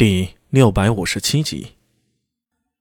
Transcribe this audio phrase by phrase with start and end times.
[0.00, 1.74] 第六百五十七集，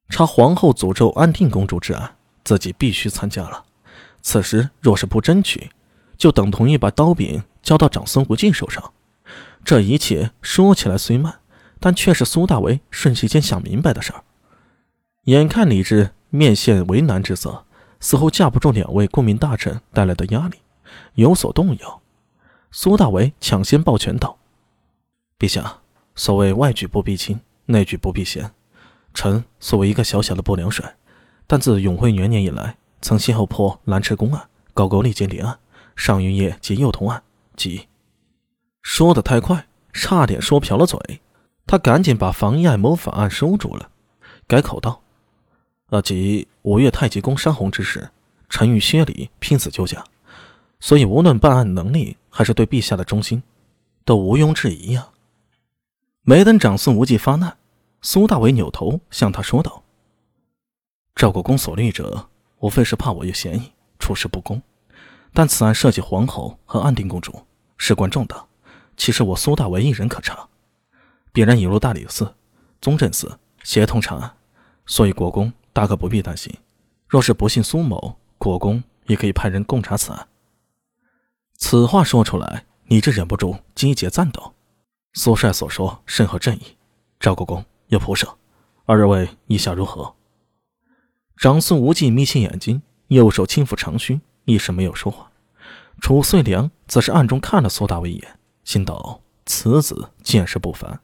[0.08, 3.66] 查皇后诅咒安定公主之案，自己必须参加了。
[4.22, 5.70] 此时若是不争取，
[6.18, 8.94] 就等同于把刀柄交到长孙无忌手上。
[9.66, 11.42] 这一切说起来虽慢，
[11.82, 14.24] 但却是苏大为瞬息间想明白的事儿。
[15.26, 17.66] 眼看李治面现为难之色，
[18.00, 20.60] 似乎架不住两位顾命大臣带来的压力，
[21.16, 22.02] 有所动摇。
[22.72, 24.38] 苏大为抢先抱拳道
[25.38, 25.79] ：“陛下。”
[26.20, 28.52] 所谓外举不避亲，内举不避贤。
[29.14, 30.98] 臣作为一个小小的不良帅，
[31.48, 35.58] 但自永徽元年以来，曾先后破兰池公案、高句丽间谍案、
[35.96, 37.24] 上云夜及幼童案，
[37.56, 37.88] 即
[38.82, 41.00] 说的太快，差点说瓢了嘴。
[41.66, 43.90] 他赶紧把防疫爱谋反案收住了，
[44.46, 45.02] 改口道
[45.88, 48.10] ：“啊，即五月太极宫山洪之事，
[48.50, 50.04] 臣与薛礼拼死救驾，
[50.82, 53.42] 所以无论办案能力还是对陛下的忠心，
[54.04, 55.08] 都毋庸置疑呀。”
[56.30, 57.58] 没等长孙无忌发难，
[58.04, 59.82] 苏大伟扭头向他说道
[61.18, 64.62] ：“赵国公所虑者，无非是怕我有嫌疑，处事不公。
[65.34, 67.48] 但此案涉及皇后和安定公主，
[67.78, 68.46] 事关重大，
[68.96, 70.48] 岂是我苏大伟一人可查？
[71.32, 72.32] 必然引入大理寺、
[72.80, 74.32] 宗正寺协同查案，
[74.86, 76.56] 所以国公大可不必担心。
[77.08, 80.28] 若是不信苏某，国公也可以派人共查此案。”
[81.58, 84.54] 此话说出来，你这忍不住击节赞道。
[85.22, 86.78] 苏帅所说甚合朕意，
[87.20, 88.38] 赵国公有仆射，
[88.86, 90.16] 二位意下如何？
[91.36, 95.30] 长孙无忌眯起眼睛，右手轻抚长须，一时没有说话。
[96.00, 101.02] 楚遂良则是暗中看了苏大为一眼，心道此子见识不凡。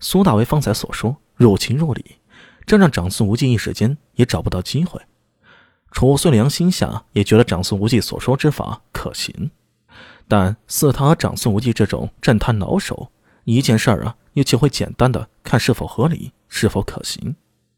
[0.00, 2.16] 苏大为方才所说入情入理，
[2.64, 4.98] 这让长孙无忌一时间也找不到机会。
[5.90, 9.50] 楚遂良心下也觉得长孙无忌所说之法可行，
[10.26, 13.12] 但似他和长孙无忌这种政坛老手。
[13.54, 17.36] 一件事儿啊，你就会简单的看是否合理、是否可行？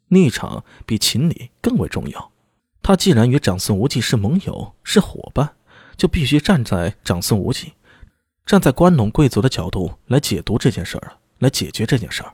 [0.08, 2.32] 立场比情理更为重要。
[2.82, 5.56] 他既然与长孙无忌是盟友、是伙伴，
[5.96, 7.74] 就必须站在长孙无忌、
[8.46, 12.32] 站在关陇贵族的角度来解读这件事儿，来解决这件事儿。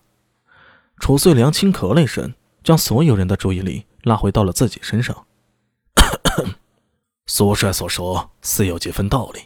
[1.00, 5.26] 楚遂良轻咳了一声，将所有人的注意力拉回到了自己身上。
[7.26, 9.40] 苏帅所说似有几分道理，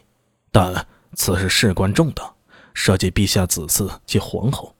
[0.51, 2.35] 但此事事关重大。
[2.81, 4.73] 涉及陛下子嗣及皇后，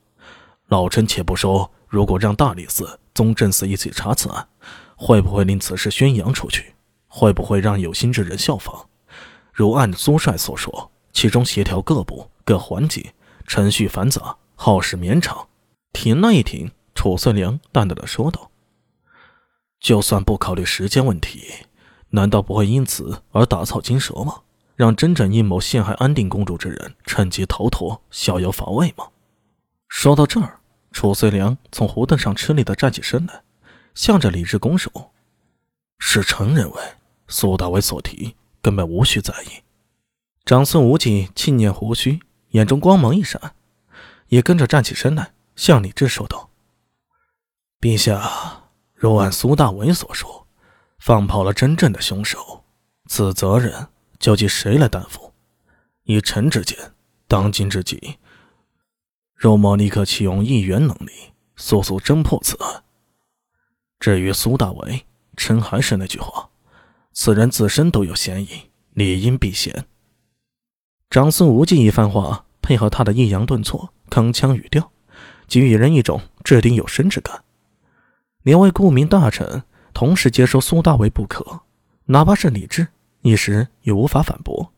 [0.68, 4.48] 老臣且不说，如果让大理寺、宗正寺一起查此案，
[4.96, 6.74] 会不会令此事宣扬出去？
[7.08, 8.86] 会不会让有心之人效仿？
[9.52, 13.12] 如按苏帅所说，其中协调各部各环节，
[13.46, 15.48] 程序繁杂，耗时绵长。
[15.92, 18.50] 停了一停，楚遂良淡淡的说道
[19.78, 21.42] ：“就算不考虑时间问题，
[22.08, 24.40] 难道不会因此而打草惊蛇吗？”
[24.80, 29.08] 让真正阴谋陷害安定公主之人趁机逃脱、逍遥法外吗？
[29.88, 30.58] 说到这儿，
[30.90, 33.42] 楚遂良从胡凳上吃力地站起身来，
[33.94, 34.90] 向着李治拱手
[36.00, 36.80] ：“是臣认为
[37.28, 39.62] 苏大伟所提根本无需在意。”
[40.46, 42.18] 长孙无忌轻捻胡须，
[42.52, 43.52] 眼中光芒一闪，
[44.28, 46.48] 也跟着站起身来，向李治说道
[47.82, 48.62] ：“陛下，
[48.94, 50.46] 若按苏大伟所说，
[50.98, 52.64] 放跑了真正的凶手，
[53.10, 53.86] 此责任……”
[54.20, 55.32] 究竟谁来担负？
[56.04, 56.78] 以臣之见，
[57.26, 58.18] 当今之急，
[59.34, 62.84] 若莫立刻启用议员能力，速速侦破此案。
[63.98, 66.50] 至于苏大为，臣还是那句话，
[67.12, 69.86] 此人自身都有嫌疑，理应避嫌。
[71.08, 74.92] 长孙无忌一番话，配合他的抑扬顿挫、铿锵语调，
[75.48, 77.42] 给予人一种掷地有声之感。
[78.42, 79.62] 两位顾名大臣
[79.94, 81.60] 同时接收苏大为不可，
[82.04, 82.88] 哪怕是李治。
[83.22, 84.72] 一时也无法反驳，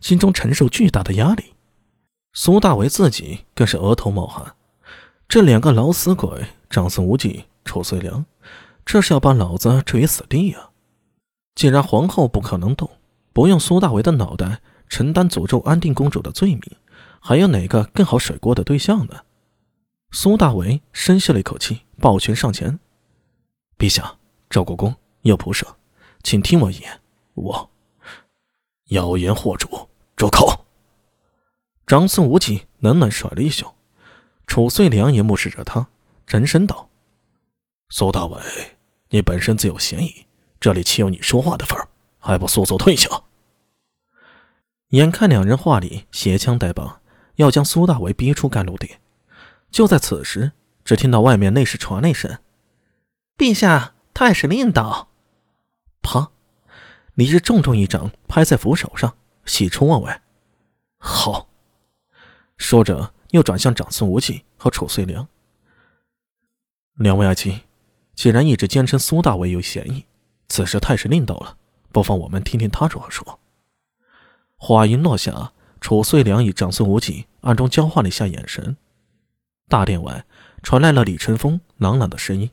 [0.00, 1.54] 心中承受巨大的压力。
[2.32, 4.54] 苏大为自己更是额头冒汗。
[5.28, 8.24] 这两个老死鬼，长孙无忌、丑遂良，
[8.84, 10.70] 这是要把老子置于死地呀！
[11.54, 12.88] 既然皇后不可能动，
[13.32, 16.62] 不用苏大为的脑袋承担诅咒安定公主的罪名，
[17.18, 19.22] 还有哪个更好甩锅的对象呢？
[20.12, 22.78] 苏大为深吸了一口气，抱拳上前
[23.76, 24.16] ：“陛下，
[24.48, 25.66] 赵国公有仆射，
[26.22, 27.00] 请听我一言，
[27.34, 27.70] 我……”
[28.86, 30.64] 妖言惑主，住口！
[31.86, 33.74] 长孙无忌冷冷甩了一袖，
[34.46, 35.88] 楚遂良也目视着他，
[36.26, 36.88] 沉声道
[37.90, 38.40] ：“苏大伟，
[39.10, 40.26] 你本身自有嫌疑，
[40.60, 41.88] 这里岂有你说话的份儿？
[42.18, 43.08] 还不速速退下！”
[44.90, 47.00] 眼看两人话里携枪带棒，
[47.36, 49.00] 要将苏大伟逼出甘露殿，
[49.72, 50.52] 就在此时，
[50.84, 52.38] 只听到外面内侍传了一声
[53.36, 55.08] ：“陛下，太史令到。”
[56.02, 56.30] 啪！
[57.16, 59.16] 李治重重一掌拍在扶手上，
[59.46, 60.22] 喜出望外。
[60.98, 61.48] 好，
[62.58, 65.26] 说着又转向长孙无忌和楚遂良
[66.96, 67.62] ：“两位爱卿，
[68.14, 70.04] 既然一直坚称苏大为有嫌疑，
[70.48, 71.56] 此时太师令到了，
[71.90, 73.40] 不妨我们听听他如何说。
[74.58, 78.76] 话音落下，楚遂良与长孙无忌暗中交换了一下眼神。
[79.68, 80.26] 大殿外
[80.62, 82.50] 传来了李春风朗朗的声音：“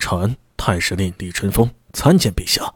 [0.00, 2.72] 臣太师令李春风参见陛下。”